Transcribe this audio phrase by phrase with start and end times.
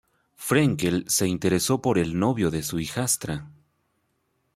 [0.35, 3.51] Frenkel se interesó por el novio de su hijastra.